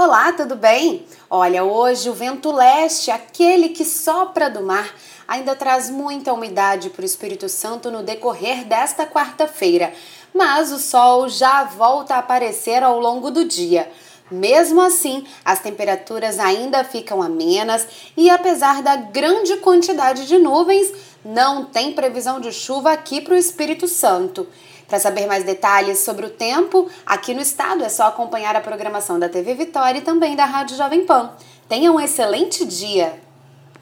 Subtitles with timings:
[0.00, 1.04] Olá, tudo bem?
[1.28, 4.94] Olha, hoje o vento leste, aquele que sopra do mar,
[5.26, 9.92] ainda traz muita umidade para o Espírito Santo no decorrer desta quarta-feira,
[10.32, 13.90] mas o sol já volta a aparecer ao longo do dia.
[14.30, 20.92] Mesmo assim, as temperaturas ainda ficam amenas e, apesar da grande quantidade de nuvens,
[21.24, 24.46] não tem previsão de chuva aqui para o Espírito Santo.
[24.86, 29.18] Para saber mais detalhes sobre o tempo, aqui no estado é só acompanhar a programação
[29.18, 31.30] da TV Vitória e também da Rádio Jovem Pan.
[31.68, 33.27] Tenha um excelente dia!